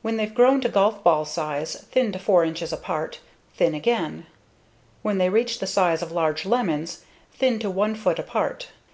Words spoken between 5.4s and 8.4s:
the size of large lemons, thin to 1 foot